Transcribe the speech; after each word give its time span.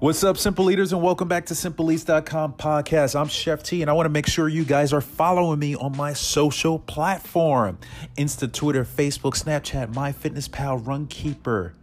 What's 0.00 0.24
up, 0.24 0.38
Simple 0.38 0.70
Eaters, 0.70 0.94
and 0.94 1.02
welcome 1.02 1.28
back 1.28 1.44
to 1.44 1.54
SimpleEats.com 1.54 2.54
podcast. 2.54 3.20
I'm 3.20 3.28
Chef 3.28 3.62
T, 3.62 3.82
and 3.82 3.90
I 3.90 3.92
want 3.92 4.06
to 4.06 4.10
make 4.10 4.26
sure 4.26 4.48
you 4.48 4.64
guys 4.64 4.94
are 4.94 5.02
following 5.02 5.58
me 5.58 5.74
on 5.76 5.94
my 5.94 6.14
social 6.14 6.78
platform 6.78 7.76
Insta, 8.16 8.50
Twitter, 8.50 8.86
Facebook, 8.86 9.34
Snapchat, 9.34 9.92
MyFitnessPal, 9.92 10.82
Runkeeper, 10.84 11.74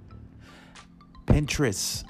Pinterest, 1.27 2.03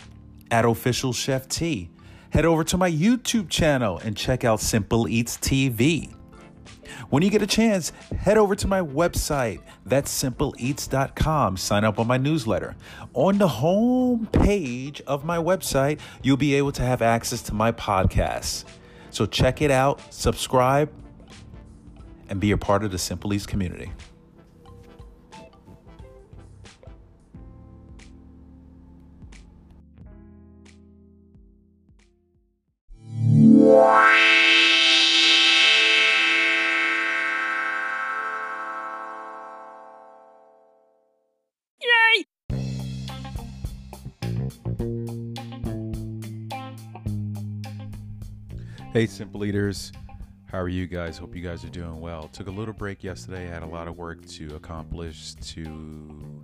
at 0.49 0.63
Official 0.63 1.12
Chef 1.12 1.46
T. 1.49 1.90
Head 2.30 2.46
over 2.46 2.63
to 2.63 2.77
my 2.77 2.90
YouTube 2.90 3.49
channel 3.49 3.98
and 3.98 4.16
check 4.16 4.46
out 4.46 4.62
Simple 4.62 5.10
Eats 5.10 5.35
TV. 5.35 6.16
When 7.09 7.23
you 7.23 7.30
get 7.30 7.41
a 7.41 7.48
chance, 7.48 7.91
head 8.20 8.38
over 8.38 8.55
to 8.55 8.68
my 8.68 8.82
website. 8.82 9.62
That's 9.86 10.12
simpleeats.com. 10.12 11.58
Sign 11.58 11.84
up 11.84 12.00
on 12.00 12.08
my 12.08 12.18
newsletter. 12.18 12.76
On 13.13 13.38
the 13.38 13.48
home 13.48 14.27
page 14.27 15.02
of 15.08 15.23
my 15.26 15.38
website, 15.38 16.00
you'll 16.22 16.38
be 16.38 16.55
able 16.55 16.72
to 16.73 16.84
have 16.84 17.02
access 17.02 17.41
to 17.44 17.54
my 17.54 17.72
podcasts. 17.72 18.63
So 19.10 19.26
check 19.26 19.62
it 19.62 19.72
out, 19.72 20.02
subscribe, 20.13 20.91
and 22.30 22.40
be 22.40 22.52
a 22.52 22.58
part 22.58 22.84
of 22.84 22.91
the 22.91 22.98
Simple 22.98 23.34
Eats 23.34 23.46
community. 23.46 23.91
Hey, 48.98 49.05
Simple 49.05 49.45
Eaters. 49.45 49.91
How 50.48 50.57
are 50.57 50.67
you 50.67 50.87
guys? 50.87 51.20
Hope 51.20 51.35
you 51.35 51.43
guys 51.43 51.63
are 51.63 51.70
doing 51.70 51.99
well. 51.99 52.29
Took 52.29 52.48
a 52.48 52.49
little 52.49 52.73
break 52.73 53.03
yesterday. 53.03 53.48
I 53.48 53.53
had 53.53 53.62
a 53.62 53.67
lot 53.67 53.87
of 53.87 53.95
work 53.95 54.26
to 54.29 54.55
accomplish 54.55 55.35
to 55.35 56.41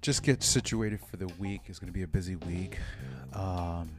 just 0.00 0.22
get 0.22 0.44
situated 0.44 1.00
for 1.00 1.16
the 1.16 1.26
week. 1.40 1.62
It's 1.66 1.80
going 1.80 1.88
to 1.88 1.92
be 1.92 2.04
a 2.04 2.06
busy 2.06 2.36
week. 2.36 2.78
Um, 3.32 3.90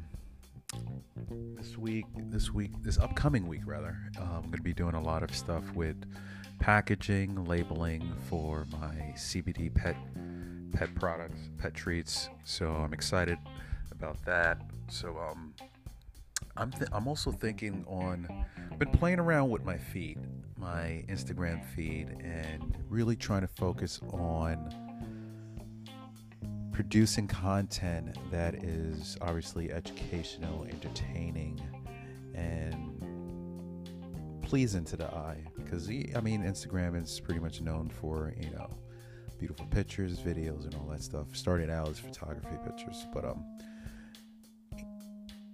this 1.58 1.78
week, 1.78 2.06
this 2.16 2.54
week, 2.54 2.72
this 2.84 2.98
upcoming 2.98 3.50
week, 3.50 3.64
rather, 3.66 3.98
um, 4.18 4.30
I'm 4.36 4.42
going 4.44 4.54
to 4.54 4.62
be 4.62 4.74
doing 4.74 4.96
a 4.96 5.04
lot 5.04 5.22
of 5.22 5.36
stuff 5.36 5.66
with 5.76 5.98
packaging, 6.60 7.44
labeling 7.44 8.14
for 8.30 8.66
my 8.72 9.14
CBD 9.18 9.76
pet 9.76 9.98
pet 10.72 10.96
products, 10.96 11.50
pet 11.58 11.74
treats. 11.74 12.30
So 12.46 12.70
I'm 12.70 12.94
excited 12.94 13.40
about 13.92 14.24
that. 14.24 14.62
So 14.88 15.18
um 15.18 15.54
I'm 16.60 16.72
th- 16.72 16.90
I'm 16.92 17.08
also 17.08 17.32
thinking 17.32 17.86
on 17.88 18.28
been 18.78 18.92
playing 18.92 19.20
around 19.20 19.50
with 19.50 19.64
my 19.64 19.78
feed, 19.78 20.20
my 20.58 21.06
Instagram 21.08 21.66
feed, 21.76 22.10
and 22.22 22.78
really 22.90 23.16
trying 23.16 23.42
to 23.42 23.48
focus 23.48 24.02
on 24.12 24.74
producing 26.74 27.28
content 27.28 28.18
that 28.32 28.56
is 28.56 29.18
obviously 29.22 29.72
educational, 29.72 30.66
entertaining, 30.66 31.62
and 32.36 32.96
pleasing 34.42 34.84
to 34.86 34.98
the 34.98 35.08
eye. 35.08 35.44
Because 35.56 35.90
I 35.90 36.20
mean, 36.22 36.44
Instagram 36.44 37.02
is 37.02 37.22
pretty 37.22 37.40
much 37.40 37.62
known 37.62 37.90
for 37.90 38.34
you 38.38 38.50
know 38.52 38.70
beautiful 39.38 39.66
pictures, 39.68 40.20
videos, 40.20 40.66
and 40.66 40.76
all 40.76 40.88
that 40.92 41.02
stuff. 41.02 41.28
Starting 41.38 41.70
out 41.70 41.88
as 41.88 42.00
photography 42.00 42.58
pictures, 42.66 43.08
but 43.14 43.24
um 43.24 43.46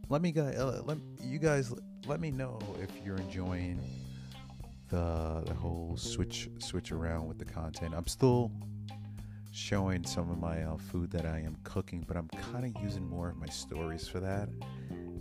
let 0.09 0.21
me 0.21 0.31
guys, 0.31 0.55
uh, 0.55 0.81
let 0.85 0.97
you 1.21 1.39
guys 1.39 1.73
let 2.07 2.19
me 2.19 2.31
know 2.31 2.59
if 2.81 2.89
you're 3.03 3.17
enjoying 3.17 3.79
the 4.89 5.43
the 5.45 5.53
whole 5.53 5.97
switch 5.97 6.49
switch 6.59 6.91
around 6.91 7.27
with 7.27 7.39
the 7.39 7.45
content. 7.45 7.93
I'm 7.95 8.07
still 8.07 8.51
showing 9.51 10.05
some 10.05 10.29
of 10.29 10.37
my 10.37 10.63
uh, 10.63 10.77
food 10.77 11.09
that 11.11 11.25
I 11.25 11.39
am 11.39 11.55
cooking, 11.63 12.03
but 12.07 12.17
I'm 12.17 12.27
kind 12.51 12.65
of 12.65 12.83
using 12.83 13.07
more 13.07 13.29
of 13.29 13.37
my 13.37 13.47
stories 13.47 14.07
for 14.07 14.19
that. 14.19 14.49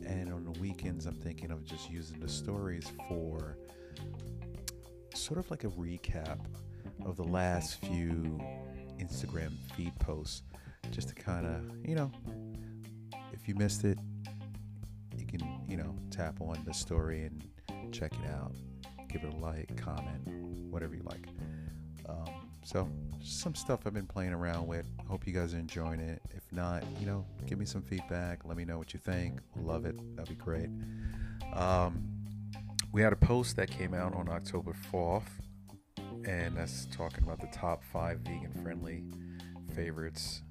And 0.06 0.32
on 0.32 0.44
the 0.44 0.58
weekends, 0.60 1.06
I'm 1.06 1.14
thinking 1.14 1.50
of 1.50 1.64
just 1.64 1.88
using 1.88 2.20
the 2.20 2.28
stories 2.28 2.86
for 3.08 3.56
sort 5.14 5.38
of 5.38 5.50
like 5.50 5.64
a 5.64 5.68
recap 5.68 6.40
of 7.06 7.16
the 7.16 7.24
last 7.24 7.80
few 7.80 8.38
Instagram 8.98 9.52
feed 9.76 9.98
posts, 10.00 10.42
just 10.90 11.08
to 11.08 11.14
kind 11.14 11.46
of, 11.46 11.88
you 11.88 11.94
know, 11.94 12.10
if 13.32 13.48
you 13.48 13.54
missed 13.54 13.84
it, 13.84 13.98
tap 16.14 16.40
on 16.40 16.62
the 16.64 16.72
story 16.72 17.22
and 17.22 17.92
check 17.92 18.12
it 18.12 18.30
out. 18.30 18.52
Give 19.08 19.24
it 19.24 19.32
a 19.32 19.36
like, 19.36 19.76
comment, 19.76 20.26
whatever 20.70 20.94
you 20.94 21.02
like. 21.04 21.26
Um, 22.08 22.50
so, 22.64 22.88
some 23.22 23.54
stuff 23.54 23.80
I've 23.86 23.94
been 23.94 24.06
playing 24.06 24.32
around 24.32 24.66
with. 24.66 24.86
Hope 25.08 25.26
you 25.26 25.32
guys 25.32 25.54
are 25.54 25.58
enjoying 25.58 26.00
it. 26.00 26.22
If 26.30 26.42
not, 26.52 26.84
you 27.00 27.06
know, 27.06 27.26
give 27.46 27.58
me 27.58 27.66
some 27.66 27.82
feedback. 27.82 28.44
Let 28.44 28.56
me 28.56 28.64
know 28.64 28.78
what 28.78 28.94
you 28.94 29.00
think. 29.00 29.40
Love 29.56 29.86
it. 29.86 29.96
That'd 30.16 30.36
be 30.36 30.42
great. 30.42 30.68
Um, 31.54 32.08
we 32.92 33.02
had 33.02 33.12
a 33.12 33.16
post 33.16 33.56
that 33.56 33.70
came 33.70 33.92
out 33.92 34.14
on 34.14 34.28
October 34.28 34.74
4th, 34.92 35.22
and 36.26 36.56
that's 36.56 36.86
talking 36.86 37.24
about 37.24 37.40
the 37.40 37.48
top 37.48 37.82
five 37.92 38.20
vegan 38.20 38.52
friendly 38.62 39.04
favorites. 39.74 40.42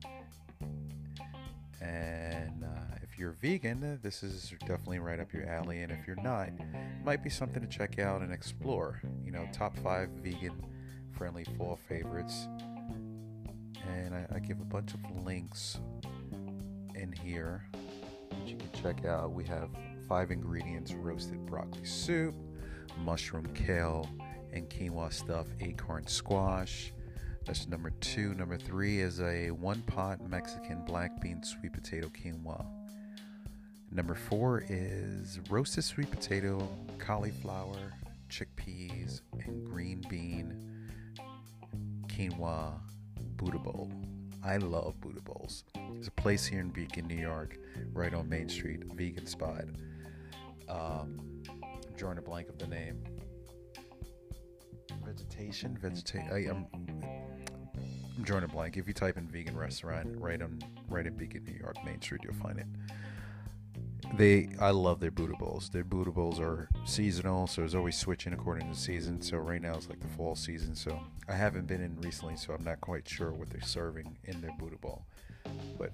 And 1.84 2.64
uh, 2.64 2.96
if 3.02 3.20
you're 3.20 3.34
vegan, 3.34 4.00
this 4.02 4.24
is 4.24 4.54
definitely 4.62 5.00
right 5.00 5.20
up 5.20 5.34
your 5.34 5.48
alley. 5.50 5.82
And 5.82 5.92
if 5.92 6.08
you're 6.08 6.22
not, 6.24 6.48
it 6.48 6.54
might 7.04 7.22
be 7.22 7.30
something 7.30 7.62
to 7.62 7.68
check 7.68 8.00
out 8.00 8.22
and 8.22 8.32
explore. 8.32 9.02
You 9.26 9.32
know, 9.32 9.48
top 9.52 9.78
five 9.80 10.10
vegan 10.24 10.64
friendly 11.12 11.46
fall 11.58 11.78
favorites. 11.88 12.48
And 13.88 14.16
I, 14.16 14.28
I 14.36 14.40
give 14.40 14.62
a 14.62 14.66
bunch 14.66 14.94
of 14.94 15.26
links 15.26 15.80
in 16.96 17.12
here 17.12 17.66
that 18.30 18.48
you 18.48 18.56
can 18.56 18.70
check 18.82 19.06
out. 19.06 19.34
We 19.34 19.44
have 19.46 19.70
five 20.08 20.32
ingredients 20.32 20.94
roasted 20.94 21.46
broccoli 21.46 21.86
soup, 21.86 22.36
mushroom 23.00 23.48
kale, 23.54 24.10
and 24.54 24.70
quinoa 24.70 25.12
stuff 25.12 25.48
acorn 25.60 26.08
squash. 26.08 26.94
That's 27.46 27.68
number 27.68 27.92
two. 28.00 28.34
Number 28.36 28.58
three 28.58 29.00
is 29.00 29.20
a 29.20 29.52
one 29.52 29.82
pot 29.82 30.20
Mexican 30.30 30.84
black 30.86 31.22
bean 31.22 31.44
sweet 31.44 31.74
potato 31.74 32.08
quinoa. 32.08 32.66
Number 33.92 34.16
four 34.16 34.64
is 34.70 35.40
roasted 35.50 35.84
sweet 35.84 36.10
potato, 36.10 36.68
cauliflower, 36.98 37.94
chickpeas, 38.30 39.22
and 39.40 39.66
green 39.66 40.04
bean 40.10 40.88
quinoa 42.08 42.74
Buddha 43.36 43.60
bowl. 43.60 43.92
I 44.44 44.58
love 44.58 45.00
Buddha 45.02 45.22
bowls. 45.22 45.64
There's 45.76 46.08
a 46.08 46.12
place 46.12 46.46
here 46.46 46.60
in 46.60 46.70
Beacon, 46.70 47.08
New 47.08 47.16
York, 47.16 47.58
right 47.94 48.14
on 48.14 48.28
Main 48.30 48.50
Street, 48.50 48.84
vegan 48.94 49.26
spot. 49.26 49.66
Um, 50.70 51.44
drawing 51.98 52.18
a 52.18 52.22
blank 52.22 52.50
of 52.50 52.58
the 52.58 52.68
name. 52.68 53.04
Vegetation, 55.06 55.78
vegetation. 55.80 56.30
I'm 56.50 56.68
drawing 58.22 58.44
a 58.44 58.48
blank. 58.48 58.78
If 58.78 58.88
you 58.88 58.94
type 58.94 59.18
in 59.18 59.28
vegan 59.28 59.58
restaurant 59.58 60.10
right 60.18 60.42
on 60.42 60.60
right 60.88 61.06
in 61.06 61.16
Beacon, 61.16 61.44
New 61.46 61.58
York, 61.60 61.76
Main 61.86 62.02
Street, 62.02 62.22
you'll 62.24 62.34
find 62.34 62.60
it 62.60 62.68
they 64.14 64.50
I 64.60 64.72
love 64.72 65.00
their 65.00 65.12
Buddha 65.12 65.34
bowls. 65.38 65.70
Their 65.70 65.84
Buddha 65.84 66.12
bowls 66.12 66.40
are 66.40 66.70
seasonal, 66.86 67.48
so 67.48 67.64
it's 67.64 67.76
always 67.76 67.98
switching 67.98 68.34
according 68.34 68.68
to 68.68 68.74
the 68.74 68.80
season. 68.80 69.22
So 69.22 69.38
right 69.38 69.62
now 69.62 69.74
it's 69.76 69.90
like 69.90 70.00
the 70.00 70.08
fall 70.10 70.36
season. 70.36 70.76
So 70.76 71.00
I 71.28 71.34
haven't 71.34 71.68
been 71.68 71.82
in 71.82 72.00
recently, 72.02 72.36
so 72.36 72.54
I'm 72.54 72.64
not 72.64 72.82
quite 72.82 73.08
sure 73.08 73.32
what 73.32 73.50
they're 73.50 73.62
serving 73.62 74.18
in 74.26 74.42
their 74.42 74.56
Buddha 74.60 74.78
bowl. 74.78 75.06
But 75.78 75.92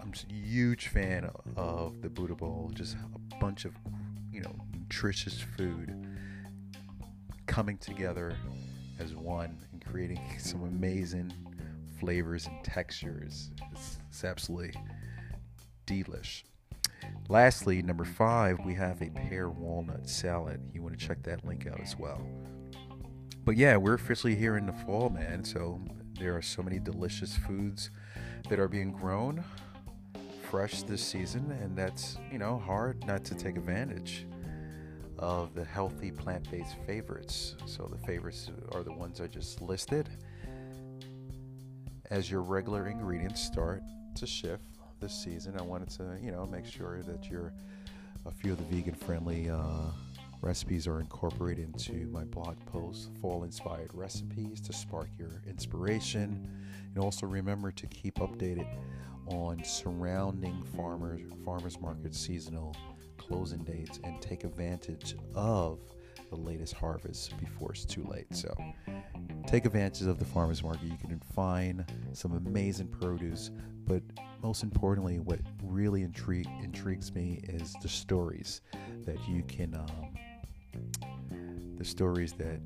I'm 0.00 0.12
just 0.12 0.26
a 0.30 0.34
huge 0.34 0.88
fan 0.88 1.30
of 1.56 2.02
the 2.02 2.10
Buddha 2.10 2.34
bowl. 2.34 2.70
Just 2.74 2.96
a 3.32 3.36
bunch 3.38 3.64
of 3.64 3.72
you 4.32 4.42
know 4.42 4.54
nutritious 4.72 5.40
food 5.40 6.06
coming 7.46 7.78
together 7.78 8.36
as 8.98 9.14
one 9.14 9.58
creating 9.90 10.20
some 10.38 10.62
amazing 10.62 11.32
flavors 11.98 12.46
and 12.46 12.62
textures. 12.64 13.50
It's, 13.72 13.98
it's 14.08 14.24
absolutely 14.24 14.74
delish. 15.86 16.44
Lastly, 17.28 17.82
number 17.82 18.04
five, 18.04 18.58
we 18.64 18.74
have 18.74 19.02
a 19.02 19.10
pear 19.10 19.48
walnut 19.48 20.08
salad. 20.08 20.60
You 20.72 20.82
want 20.82 20.98
to 20.98 21.06
check 21.06 21.22
that 21.24 21.44
link 21.44 21.66
out 21.66 21.80
as 21.80 21.96
well. 21.98 22.20
But 23.44 23.56
yeah, 23.56 23.76
we're 23.76 23.94
officially 23.94 24.34
here 24.34 24.56
in 24.56 24.66
the 24.66 24.72
fall, 24.72 25.10
man. 25.10 25.44
So 25.44 25.80
there 26.18 26.36
are 26.36 26.42
so 26.42 26.62
many 26.62 26.78
delicious 26.78 27.36
foods 27.36 27.90
that 28.48 28.58
are 28.58 28.68
being 28.68 28.92
grown 28.92 29.44
fresh 30.50 30.82
this 30.82 31.02
season, 31.02 31.52
and 31.62 31.76
that's, 31.76 32.18
you 32.32 32.38
know, 32.38 32.58
hard 32.58 33.06
not 33.06 33.24
to 33.24 33.34
take 33.36 33.56
advantage 33.56 34.26
of 35.20 35.54
the 35.54 35.64
healthy 35.64 36.10
plant 36.10 36.50
based 36.50 36.74
favorites. 36.84 37.54
So 37.66 37.88
the 37.90 38.04
favorites 38.04 38.50
are 38.72 38.82
the 38.82 38.92
ones 38.92 39.20
I 39.20 39.28
just 39.28 39.60
listed. 39.60 40.08
As 42.10 42.28
your 42.28 42.42
regular 42.42 42.88
ingredients 42.88 43.40
start 43.40 43.82
to 44.16 44.26
shift, 44.26 44.64
this 45.00 45.14
season. 45.14 45.56
I 45.58 45.62
wanted 45.62 45.90
to, 45.90 46.18
you 46.22 46.30
know, 46.30 46.46
make 46.46 46.66
sure 46.66 47.02
that 47.02 47.30
you're 47.30 47.52
a 48.26 48.30
few 48.30 48.52
of 48.52 48.58
the 48.58 48.64
vegan 48.64 48.94
friendly 48.94 49.48
uh, 49.48 49.86
recipes 50.42 50.86
are 50.86 51.00
incorporated 51.00 51.64
into 51.64 52.06
my 52.10 52.24
blog 52.24 52.56
post, 52.66 53.10
fall 53.20 53.44
inspired 53.44 53.90
recipes 53.94 54.60
to 54.60 54.72
spark 54.72 55.08
your 55.18 55.42
inspiration. 55.48 56.48
And 56.94 57.02
also 57.02 57.26
remember 57.26 57.70
to 57.72 57.86
keep 57.86 58.16
updated 58.16 58.66
on 59.26 59.62
surrounding 59.64 60.62
farmers 60.76 61.20
farmers 61.44 61.80
market 61.80 62.14
seasonal 62.14 62.74
closing 63.30 63.62
dates 63.62 64.00
and 64.02 64.20
take 64.20 64.42
advantage 64.42 65.14
of 65.36 65.78
the 66.30 66.36
latest 66.36 66.74
harvest 66.74 67.38
before 67.38 67.70
it's 67.70 67.84
too 67.84 68.04
late. 68.04 68.26
So 68.34 68.52
take 69.46 69.66
advantage 69.66 70.06
of 70.06 70.18
the 70.18 70.24
farmers 70.24 70.64
market. 70.64 70.82
You 70.82 70.96
can 70.96 71.20
find 71.34 71.84
some 72.12 72.32
amazing 72.32 72.88
produce, 72.88 73.52
but 73.86 74.02
most 74.42 74.64
importantly, 74.64 75.20
what 75.20 75.38
really 75.62 76.02
intrigue, 76.02 76.48
intrigues 76.60 77.14
me 77.14 77.40
is 77.44 77.74
the 77.80 77.88
stories 77.88 78.62
that 79.04 79.16
you 79.28 79.44
can, 79.44 79.74
um, 79.74 80.98
the 81.76 81.84
stories 81.84 82.32
that 82.34 82.60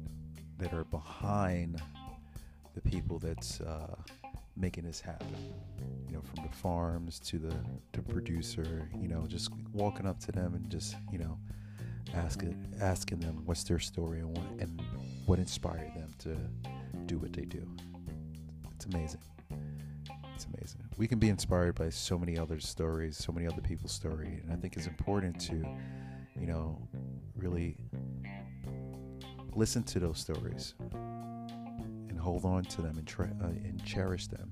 that 0.58 0.72
are 0.72 0.84
behind 0.84 1.82
the 2.75 2.81
people 2.81 3.19
that's 3.19 3.60
uh, 3.60 3.96
making 4.56 4.85
this 4.85 5.01
happen. 5.01 5.35
You 6.06 6.15
know, 6.15 6.23
from 6.23 6.45
the 6.45 6.56
farms 6.56 7.19
to 7.21 7.39
the 7.39 7.55
to 7.93 8.03
producer. 8.03 8.89
You 9.01 9.09
know, 9.09 9.27
just 9.27 9.51
walking 9.73 10.06
up 10.06 10.21
to 10.21 10.33
them 10.33 10.55
and 10.55 10.71
just 10.71 10.97
you 11.12 11.19
know 11.19 11.39
asking 12.15 12.75
asking 12.81 13.21
them 13.21 13.43
what's 13.45 13.65
their 13.65 13.79
story 13.79 14.21
and 14.21 14.37
what, 14.37 14.47
and 14.61 14.83
what 15.27 15.39
inspired 15.39 15.95
them 15.95 16.12
to 16.19 16.37
do 17.06 17.19
what 17.19 17.33
they 17.33 17.45
do. 17.45 17.67
It's 18.75 18.87
amazing. 18.87 19.21
It's 20.35 20.47
amazing. 20.47 20.81
We 20.97 21.06
can 21.06 21.19
be 21.19 21.29
inspired 21.29 21.75
by 21.77 21.91
so 21.91 22.19
many 22.19 22.39
other 22.39 22.61
stories, 22.61 23.17
so 23.17 23.33
many 23.33 23.47
other 23.47 23.61
people's 23.61 23.93
story, 23.93 24.41
and 24.43 24.53
I 24.53 24.56
think 24.56 24.77
it's 24.77 24.87
important 24.87 25.41
to, 25.43 25.65
you 26.39 26.47
know, 26.47 26.77
really 27.37 27.77
listen 29.55 29.85
to 29.85 30.01
those 30.01 30.19
stories 30.19 30.75
hold 32.25 32.47
on 32.47 32.65
to 32.65 32.81
them 32.81 32.97
and, 32.97 33.11
uh, 33.43 33.47
and 33.47 33.85
cherish 33.85 34.29
them 34.29 34.50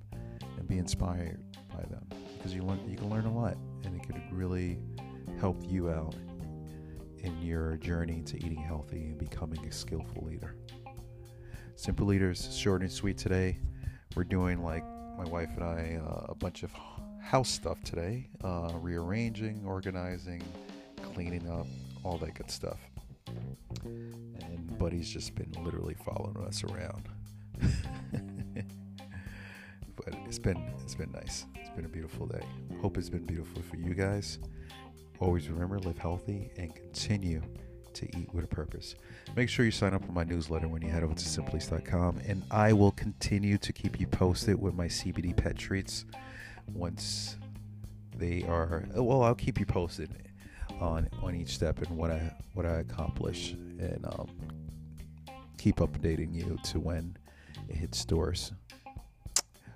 and 0.58 0.68
be 0.68 0.76
inspired 0.76 1.42
by 1.74 1.82
them 1.88 2.06
because 2.36 2.54
you 2.54 2.62
learn 2.62 2.78
you 2.86 2.98
can 2.98 3.08
learn 3.08 3.24
a 3.24 3.34
lot 3.34 3.56
and 3.84 3.96
it 3.98 4.06
could 4.06 4.20
really 4.30 4.78
help 5.40 5.56
you 5.66 5.88
out 5.88 6.14
in 7.20 7.40
your 7.40 7.78
journey 7.78 8.20
to 8.22 8.36
eating 8.36 8.60
healthy 8.60 9.04
and 9.04 9.18
becoming 9.18 9.64
a 9.64 9.72
skillful 9.72 10.22
leader. 10.22 10.54
Simple 11.76 12.12
Eaters, 12.12 12.54
short 12.54 12.82
and 12.82 12.92
sweet 12.92 13.16
today. 13.16 13.58
We're 14.14 14.24
doing 14.24 14.62
like 14.62 14.84
my 15.16 15.24
wife 15.24 15.50
and 15.56 15.64
I 15.64 15.98
uh, 16.04 16.26
a 16.28 16.34
bunch 16.34 16.64
of 16.64 16.72
house 17.22 17.48
stuff 17.48 17.82
today, 17.84 18.28
uh, 18.44 18.72
rearranging, 18.74 19.64
organizing, 19.64 20.42
cleaning 21.14 21.48
up, 21.48 21.66
all 22.04 22.18
that 22.18 22.34
good 22.34 22.50
stuff. 22.50 22.80
And 23.82 24.78
Buddy's 24.78 25.08
just 25.08 25.34
been 25.34 25.52
literally 25.64 25.96
following 26.04 26.36
us 26.46 26.62
around. 26.64 27.08
but 29.96 30.14
it's 30.26 30.38
been 30.38 30.62
it's 30.82 30.94
been 30.94 31.12
nice. 31.12 31.46
It's 31.54 31.70
been 31.70 31.84
a 31.84 31.88
beautiful 31.88 32.26
day. 32.26 32.44
Hope 32.80 32.98
it's 32.98 33.08
been 33.08 33.24
beautiful 33.24 33.62
for 33.62 33.76
you 33.76 33.94
guys. 33.94 34.38
Always 35.20 35.48
remember, 35.48 35.78
live 35.78 35.98
healthy 35.98 36.50
and 36.56 36.74
continue 36.74 37.42
to 37.94 38.18
eat 38.18 38.32
with 38.32 38.44
a 38.44 38.48
purpose. 38.48 38.94
Make 39.36 39.48
sure 39.48 39.64
you 39.64 39.70
sign 39.70 39.94
up 39.94 40.04
for 40.04 40.12
my 40.12 40.24
newsletter 40.24 40.68
when 40.68 40.82
you 40.82 40.88
head 40.88 41.02
over 41.02 41.14
to 41.14 41.24
simpleeats.com, 41.24 42.20
and 42.26 42.42
I 42.50 42.72
will 42.72 42.92
continue 42.92 43.58
to 43.58 43.72
keep 43.72 44.00
you 44.00 44.06
posted 44.06 44.60
with 44.60 44.74
my 44.74 44.86
CBD 44.86 45.36
pet 45.36 45.56
treats 45.56 46.04
once 46.72 47.36
they 48.16 48.42
are. 48.44 48.84
Well, 48.94 49.22
I'll 49.22 49.34
keep 49.34 49.58
you 49.58 49.66
posted 49.66 50.10
on 50.80 51.08
on 51.22 51.34
each 51.34 51.50
step 51.50 51.78
and 51.82 51.96
what 51.96 52.10
I 52.10 52.34
what 52.54 52.66
I 52.66 52.78
accomplish, 52.80 53.52
and 53.52 54.04
um, 54.06 54.28
keep 55.58 55.76
updating 55.76 56.34
you 56.34 56.58
to 56.64 56.80
when 56.80 57.16
it 57.68 57.76
hits 57.76 57.98
stores. 57.98 58.52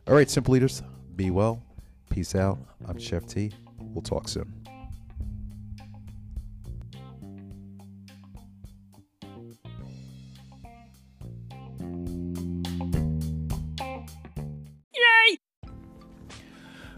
All 0.07 0.15
right, 0.15 0.31
Simple 0.31 0.57
Eaters, 0.57 0.83
be 1.17 1.31
well. 1.31 1.63
Peace 2.11 2.35
out. 2.35 2.59
I'm 2.87 2.99
Chef 2.99 3.27
T. 3.27 3.53
We'll 3.79 4.03
talk 4.03 4.29
soon. 4.29 4.66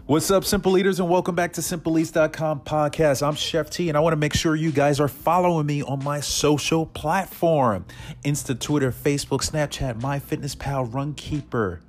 What's 0.09 0.31
up, 0.31 0.43
Simple 0.43 0.75
Eaters, 0.75 0.99
and 0.99 1.07
welcome 1.07 1.35
back 1.35 1.53
to 1.53 1.61
SimpleEats.com 1.61 2.61
podcast. 2.61 3.21
I'm 3.21 3.35
Chef 3.35 3.69
T, 3.69 3.89
and 3.89 3.95
I 3.95 4.01
want 4.01 4.13
to 4.13 4.17
make 4.17 4.33
sure 4.33 4.55
you 4.55 4.71
guys 4.71 4.99
are 4.99 5.07
following 5.07 5.67
me 5.67 5.83
on 5.83 6.03
my 6.03 6.19
social 6.19 6.87
platform 6.87 7.85
Insta, 8.25 8.59
Twitter, 8.59 8.91
Facebook, 8.91 9.47
Snapchat, 9.47 10.01
MyFitnessPal, 10.01 10.89
Runkeeper, 10.89 11.81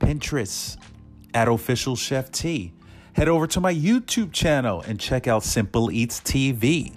Pinterest, 0.00 0.76
at 1.32 1.48
Official 1.48 1.96
Chef 1.96 2.30
T. 2.30 2.74
Head 3.14 3.26
over 3.26 3.46
to 3.46 3.60
my 3.62 3.72
YouTube 3.72 4.30
channel 4.30 4.82
and 4.82 5.00
check 5.00 5.26
out 5.26 5.44
Simple 5.44 5.90
Eats 5.90 6.20
TV. 6.20 6.94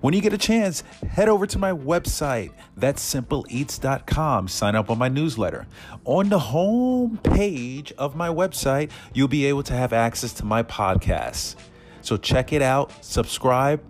When 0.00 0.14
you 0.14 0.20
get 0.20 0.32
a 0.32 0.38
chance, 0.38 0.82
head 1.08 1.28
over 1.28 1.46
to 1.46 1.58
my 1.58 1.72
website. 1.72 2.52
That's 2.76 3.02
simpleeats.com. 3.02 4.48
Sign 4.48 4.74
up 4.74 4.90
on 4.90 4.98
my 4.98 5.08
newsletter. 5.08 5.66
On 6.04 6.28
the 6.28 6.38
home 6.38 7.18
page 7.22 7.92
of 7.98 8.16
my 8.16 8.28
website, 8.28 8.90
you'll 9.14 9.28
be 9.28 9.46
able 9.46 9.62
to 9.64 9.74
have 9.74 9.92
access 9.92 10.32
to 10.34 10.44
my 10.44 10.62
podcasts. 10.62 11.56
So 12.02 12.16
check 12.16 12.52
it 12.52 12.62
out, 12.62 12.92
subscribe, 13.04 13.82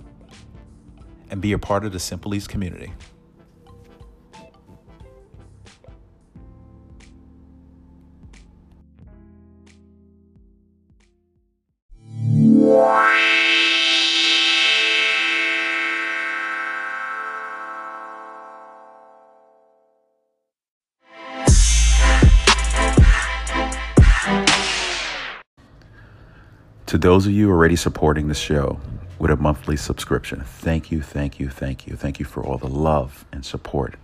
and 1.30 1.40
be 1.40 1.52
a 1.52 1.58
part 1.58 1.84
of 1.84 1.92
the 1.92 2.00
Simple 2.00 2.34
Eats 2.34 2.46
community. 2.46 2.92
To 26.90 26.98
those 26.98 27.24
of 27.24 27.32
you 27.32 27.48
already 27.48 27.76
supporting 27.76 28.26
the 28.26 28.34
show 28.34 28.80
with 29.20 29.30
a 29.30 29.36
monthly 29.36 29.76
subscription, 29.76 30.42
thank 30.42 30.90
you, 30.90 31.02
thank 31.02 31.38
you, 31.38 31.48
thank 31.48 31.86
you. 31.86 31.94
Thank 31.94 32.18
you 32.18 32.24
for 32.24 32.44
all 32.44 32.58
the 32.58 32.66
love 32.66 33.24
and 33.30 33.46
support. 33.46 33.94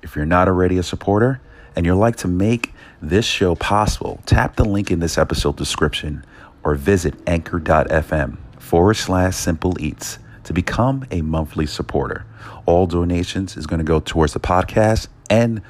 If 0.00 0.14
you're 0.14 0.26
not 0.26 0.46
already 0.46 0.78
a 0.78 0.84
supporter 0.84 1.40
and 1.74 1.84
you'd 1.84 1.96
like 1.96 2.14
to 2.18 2.28
make 2.28 2.72
this 3.02 3.24
show 3.24 3.56
possible, 3.56 4.20
tap 4.26 4.54
the 4.54 4.64
link 4.64 4.92
in 4.92 5.00
this 5.00 5.18
episode 5.18 5.56
description 5.56 6.24
or 6.62 6.76
visit 6.76 7.14
anchor.fm 7.26 8.36
forward 8.60 8.94
slash 8.94 9.34
simple 9.34 9.76
eats 9.82 10.20
to 10.44 10.52
become 10.52 11.04
a 11.10 11.20
monthly 11.20 11.66
supporter. 11.66 12.26
All 12.64 12.86
donations 12.86 13.56
is 13.56 13.66
going 13.66 13.80
to 13.80 13.84
go 13.84 13.98
towards 13.98 14.34
the 14.34 14.38
podcast 14.38 15.08
and 15.28 15.62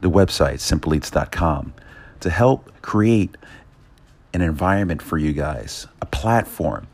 the 0.00 0.08
website, 0.08 0.60
simpleeats.com, 0.60 1.74
to 2.20 2.30
help 2.30 2.72
create 2.80 3.36
an 4.34 4.40
environment 4.40 5.02
for 5.02 5.18
you 5.18 5.32
guys, 5.32 5.86
a 6.00 6.06
platform 6.06 6.86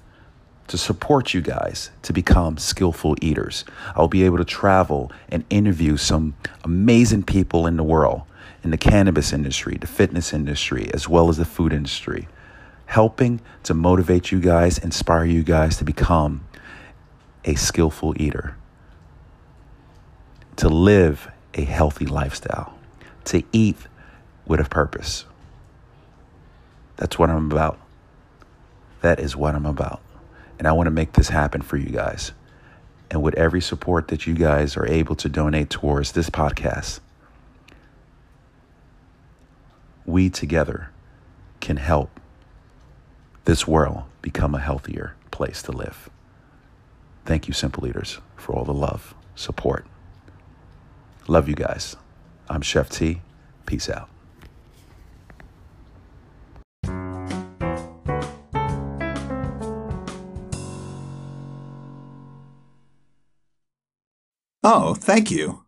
to 0.69 0.77
support 0.77 1.33
you 1.33 1.41
guys 1.41 1.91
to 2.03 2.13
become 2.13 2.59
skillful 2.59 3.17
eaters. 3.21 3.65
I'll 3.97 4.09
be 4.09 4.25
able 4.25 4.39
to 4.39 4.45
travel 4.45 5.11
and 5.29 5.45
interview 5.51 5.97
some 5.97 6.35
amazing 6.63 7.23
people 7.25 7.67
in 7.67 7.77
the 7.77 7.83
world, 7.83 8.23
in 8.63 8.71
the 8.71 8.77
cannabis 8.77 9.33
industry, 9.33 9.77
the 9.81 9.87
fitness 9.87 10.33
industry, 10.33 10.91
as 10.93 11.09
well 11.09 11.29
as 11.31 11.39
the 11.39 11.45
food 11.45 11.73
industry, 11.73 12.29
helping 12.87 13.41
to 13.63 13.75
motivate 13.75 14.31
you 14.31 14.41
guys, 14.41 14.79
inspire 14.79 15.25
you 15.25 15.43
guys 15.43 15.79
to 15.79 15.85
become 15.85 16.47
a 17.45 17.55
skillful 17.55 18.15
eater, 18.21 18.57
to 20.57 20.69
live 20.69 21.31
a 21.55 21.65
healthy 21.65 22.07
lifestyle, 22.07 22.79
to 23.25 23.43
eat 23.53 23.79
with 24.47 24.61
a 24.61 24.65
purpose. 24.65 25.25
That's 26.99 27.19
what 27.19 27.31
I'm 27.31 27.51
about. 27.51 27.79
That 29.01 29.21
is 29.21 29.37
what 29.37 29.55
I'm 29.55 29.67
about. 29.67 30.03
And 30.59 30.67
I 30.67 30.73
want 30.73 30.89
to 30.89 30.91
make 30.91 31.13
this 31.13 31.29
happen 31.29 31.63
for 31.63 31.77
you 31.77 31.89
guys. 31.89 32.33
And 33.11 33.23
with 33.23 33.35
every 33.35 33.63
support 33.63 34.09
that 34.09 34.27
you 34.27 34.35
guys 34.35 34.77
are 34.77 34.87
able 34.87 35.15
to 35.17 35.29
donate 35.29 35.71
towards 35.71 36.13
this 36.13 36.29
podcast, 36.29 37.01
we 40.05 40.29
together 40.29 40.91
can 41.61 41.77
help 41.77 42.21
this 43.45 43.67
world 43.67 44.03
become 44.21 44.55
a 44.55 44.61
healthier 44.61 45.15
place 45.31 45.63
to 45.63 45.73
live. 45.73 46.11
Thank 47.25 47.47
you, 47.47 47.55
Simple 47.55 47.87
Eaters, 47.87 48.19
for 48.37 48.55
all 48.55 48.65
the 48.65 48.75
love, 48.75 49.15
support. 49.35 49.87
Love 51.29 51.49
you 51.49 51.55
guys. 51.55 51.97
I'm 52.49 52.63
Chef 52.63 52.89
T. 52.89 53.21
Peace 53.67 53.89
out. 53.89 54.09
Oh, 64.71 64.93
thank 64.93 65.31
you. 65.31 65.65